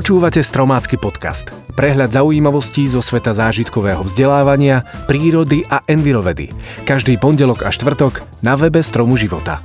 [0.00, 1.52] Počúvate Stromácky podcast.
[1.76, 6.56] Prehľad zaujímavostí zo sveta zážitkového vzdelávania, prírody a envirovedy.
[6.88, 9.60] Každý pondelok a štvrtok na webe Stromu života.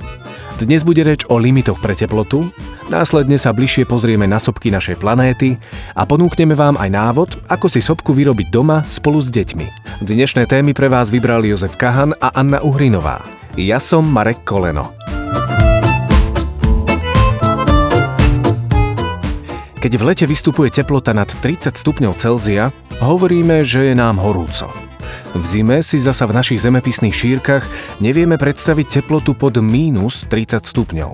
[0.60, 2.52] Dnes bude reč o limitoch pre teplotu,
[2.92, 5.56] následne sa bližšie pozrieme na sopky našej planéty
[5.96, 10.04] a ponúkneme vám aj návod, ako si sopku vyrobiť doma spolu s deťmi.
[10.04, 13.24] Dnešné témy pre vás vybrali Jozef Kahan a Anna Uhrinová.
[13.56, 15.15] Ja som Marek Koleno.
[19.76, 22.72] Keď v lete vystupuje teplota nad 30 stupňov Celzia,
[23.04, 24.72] hovoríme, že je nám horúco.
[25.36, 27.64] V zime si zasa v našich zemepisných šírkach
[28.00, 31.12] nevieme predstaviť teplotu pod mínus 30 stupňov.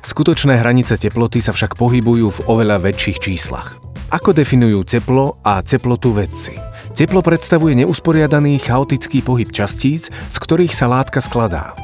[0.00, 3.76] Skutočné hranice teploty sa však pohybujú v oveľa väčších číslach.
[4.08, 6.56] Ako definujú teplo a teplotu vedci?
[6.96, 11.76] Teplo predstavuje neusporiadaný chaotický pohyb častíc, z ktorých sa látka skladá.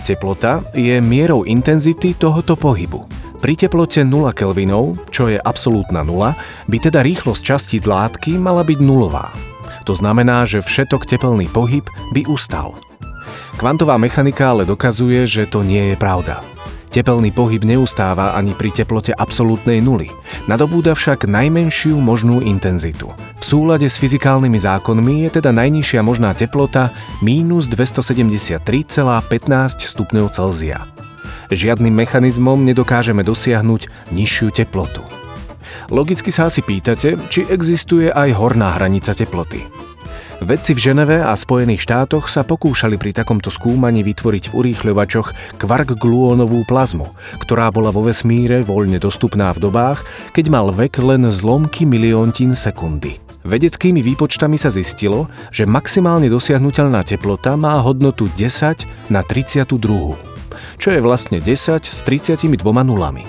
[0.00, 3.23] Teplota je mierou intenzity tohoto pohybu.
[3.44, 6.32] Pri teplote 0 kelvinov, čo je absolútna nula,
[6.64, 9.36] by teda rýchlosť častíc látky mala byť nulová.
[9.84, 11.84] To znamená, že všetok tepelný pohyb
[12.16, 12.72] by ustal.
[13.60, 16.40] Kvantová mechanika ale dokazuje, že to nie je pravda.
[16.88, 20.08] Tepelný pohyb neustáva ani pri teplote absolútnej nuly.
[20.48, 23.12] Nadobúda však najmenšiu možnú intenzitu.
[23.12, 28.56] V súlade s fyzikálnymi zákonmi je teda najnižšia možná teplota mínus 273,15
[29.84, 30.88] stupňov Celzia
[31.50, 35.04] žiadnym mechanizmom nedokážeme dosiahnuť nižšiu teplotu.
[35.92, 39.64] Logicky sa asi pýtate, či existuje aj horná hranica teploty.
[40.42, 46.66] Vedci v Ženeve a Spojených štátoch sa pokúšali pri takomto skúmaní vytvoriť v urýchľovačoch kvark-gluónovú
[46.66, 47.06] plazmu,
[47.38, 50.02] ktorá bola vo vesmíre voľne dostupná v dobách,
[50.34, 53.22] keď mal vek len zlomky milióntin sekundy.
[53.46, 60.33] Vedeckými výpočtami sa zistilo, že maximálne dosiahnutelná teplota má hodnotu 10 na 32
[60.78, 63.24] čo je vlastne 10 s 32 nulami.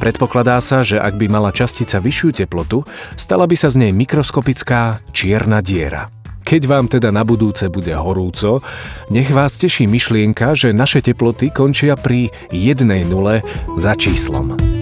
[0.00, 2.88] Predpokladá sa, že ak by mala častica vyššiu teplotu,
[3.20, 6.08] stala by sa z nej mikroskopická čierna diera.
[6.40, 8.64] Keď vám teda na budúce bude horúco,
[9.12, 13.44] nech vás teší myšlienka, že naše teploty končia pri jednej nule
[13.76, 14.79] za číslom.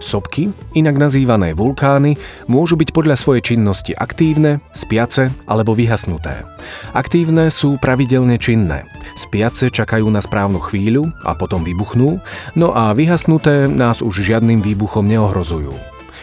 [0.00, 2.16] Sopky, inak nazývané vulkány,
[2.48, 6.48] môžu byť podľa svojej činnosti aktívne, spiace alebo vyhasnuté.
[6.96, 8.88] Aktívne sú pravidelne činné.
[9.12, 12.16] Spiace čakajú na správnu chvíľu a potom vybuchnú,
[12.56, 15.76] no a vyhasnuté nás už žiadnym výbuchom neohrozujú.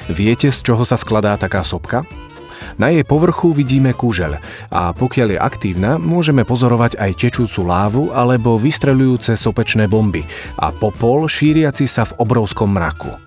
[0.10, 2.02] Viete, z čoho sa skladá taká sopka?
[2.82, 4.42] Na jej povrchu vidíme kúžeľ
[4.74, 10.26] a pokiaľ je aktívna, môžeme pozorovať aj tečúcu lávu alebo vystreľujúce sopečné bomby
[10.58, 13.27] a popol šíriaci sa v obrovskom mraku.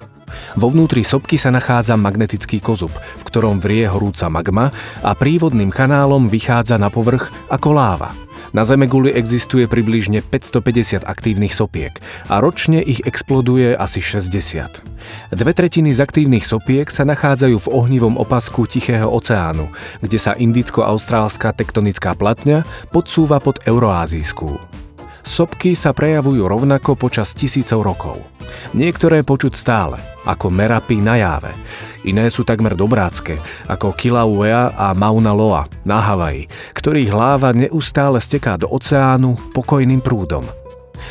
[0.58, 4.74] Vo vnútri sopky sa nachádza magnetický kozub, v ktorom vrie horúca magma
[5.04, 8.10] a prívodným kanálom vychádza na povrch ako láva.
[8.50, 11.94] Na Zemeguli existuje približne 550 aktívnych sopiek
[12.26, 14.82] a ročne ich exploduje asi 60.
[15.30, 19.70] Dve tretiny z aktívnych sopiek sa nachádzajú v ohnivom opasku Tichého oceánu,
[20.02, 24.79] kde sa indicko-austrálska tektonická platňa podsúva pod euroázijskú.
[25.20, 28.20] Sopky sa prejavujú rovnako počas tisícov rokov.
[28.72, 31.53] Niektoré počuť stále, ako merapy na jáve.
[32.08, 33.36] Iné sú takmer dobrácké,
[33.69, 40.48] ako Kilauea a Mauna Loa na Havaji, ktorých láva neustále steká do oceánu pokojným prúdom.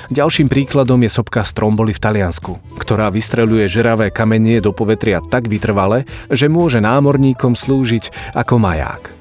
[0.10, 6.06] Ďalším príkladom je sopka Stromboli v Taliansku, ktorá vystreľuje žeravé kamenie do povetria tak vytrvale,
[6.30, 9.14] že môže námorníkom slúžiť ako maják.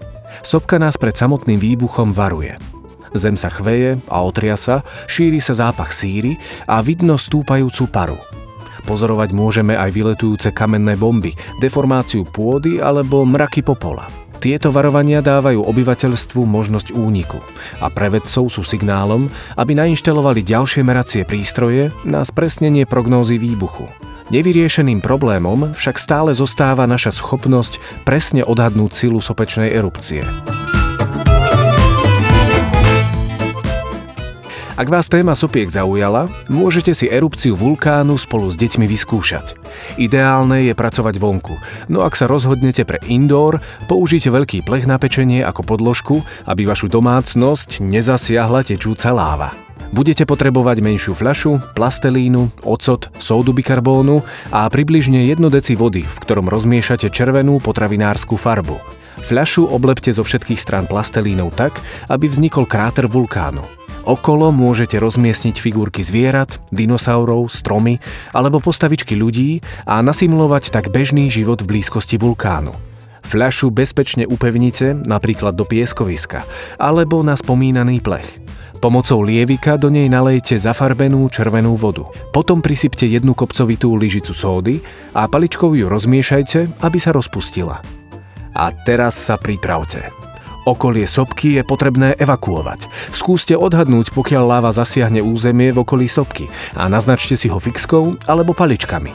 [0.44, 2.56] Sopka nás pred samotným výbuchom varuje–
[3.16, 6.36] Zem sa chveje a otriasa, šíri sa zápach síry
[6.68, 8.18] a vidno stúpajúcu paru.
[8.88, 14.08] Pozorovať môžeme aj vyletujúce kamenné bomby, deformáciu pôdy alebo mraky popola.
[14.38, 17.42] Tieto varovania dávajú obyvateľstvu možnosť úniku
[17.82, 19.26] a pre vedcov sú signálom,
[19.58, 23.90] aby nainštalovali ďalšie meracie prístroje na spresnenie prognózy výbuchu.
[24.30, 30.22] Nevyriešeným problémom však stále zostáva naša schopnosť presne odhadnúť silu sopečnej erupcie.
[34.78, 39.58] Ak vás téma sopiek zaujala, môžete si erupciu vulkánu spolu s deťmi vyskúšať.
[39.98, 41.58] Ideálne je pracovať vonku,
[41.90, 43.58] no ak sa rozhodnete pre indoor,
[43.90, 49.50] použite veľký plech na pečenie ako podložku, aby vašu domácnosť nezasiahla tečúca láva.
[49.90, 54.22] Budete potrebovať menšiu fľašu, plastelínu, ocot, sódu bikarbónu
[54.54, 58.78] a približne 1 deci vody, v ktorom rozmiešate červenú potravinárskú farbu.
[59.26, 61.74] Fľašu oblepte zo všetkých strán plastelínou tak,
[62.06, 63.77] aby vznikol kráter vulkánu.
[64.08, 68.00] Okolo môžete rozmiestniť figurky zvierat, dinosaurov, stromy
[68.32, 72.72] alebo postavičky ľudí a nasimulovať tak bežný život v blízkosti vulkánu.
[73.28, 76.40] Fľašu bezpečne upevnite napríklad do pieskoviska
[76.80, 78.40] alebo na spomínaný plech.
[78.80, 82.08] Pomocou lievika do nej nalejte zafarbenú červenú vodu.
[82.32, 84.80] Potom prisypte jednu kopcovitú lyžicu sódy
[85.12, 87.84] a paličkou ju rozmiešajte, aby sa rozpustila.
[88.56, 90.27] A teraz sa pripravte.
[90.68, 92.92] Okolie sopky je potrebné evakuovať.
[93.08, 96.44] Skúste odhadnúť, pokiaľ láva zasiahne územie v okolí sopky
[96.76, 99.08] a naznačte si ho fixkou alebo paličkami.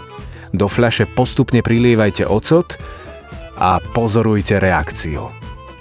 [0.49, 2.73] Do fľaše postupne prilievajte ocot
[3.61, 5.29] a pozorujte reakciu.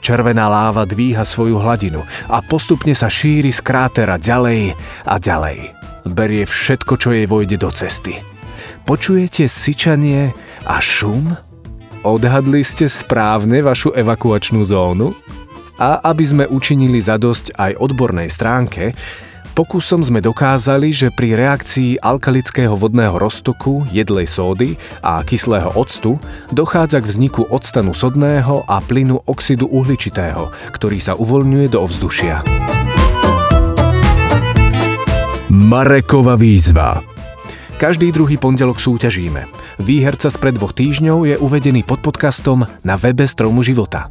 [0.04, 4.76] Červená láva dvíha svoju hladinu a postupne sa šíri z krátera ďalej
[5.08, 5.72] a ďalej.
[6.04, 8.20] Berie všetko, čo jej vojde do cesty.
[8.84, 10.36] Počujete syčanie
[10.68, 11.32] a šum?
[12.04, 15.16] Odhadli ste správne vašu evakuačnú zónu?
[15.80, 18.92] A aby sme učinili zadosť aj odbornej stránke,
[19.52, 26.16] Pokusom sme dokázali, že pri reakcii alkalického vodného roztoku, jedlej sódy a kyslého octu
[26.48, 32.40] dochádza k vzniku octanu sodného a plynu oxidu uhličitého, ktorý sa uvoľňuje do ovzdušia.
[35.52, 37.04] Marekova výzva
[37.76, 39.50] každý druhý pondelok súťažíme.
[39.82, 44.06] Výherca spred dvoch týždňov je uvedený pod podcastom na webe Stromu života.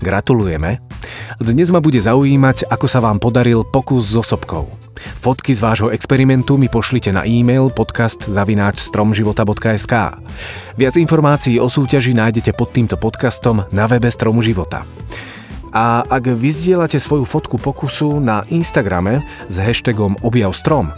[0.00, 0.80] Gratulujeme!
[1.36, 4.72] Dnes ma bude zaujímať, ako sa vám podaril pokus s osobkou.
[5.20, 9.94] Fotky z vášho experimentu mi pošlite na e-mail podcast.stromživota.sk
[10.76, 14.86] Viac informácií o súťaži nájdete pod týmto podcastom na webe Stromu života.
[15.70, 20.90] A ak vyzdielate svoju fotku pokusu na Instagrame s hashtagom objavstrom,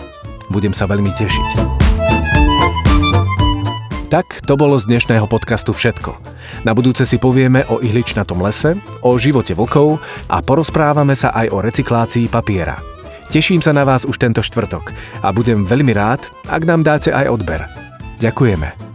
[0.49, 1.82] budem sa veľmi tešiť.
[4.13, 6.13] Tak to bolo z dnešného podcastu všetko.
[6.69, 11.65] Na budúce si povieme o ihličnatom lese, o živote vlkov a porozprávame sa aj o
[11.65, 12.77] recyklácii papiera.
[13.33, 14.93] Teším sa na vás už tento štvrtok
[15.25, 17.65] a budem veľmi rád, ak nám dáte aj odber.
[18.21, 18.92] Ďakujeme.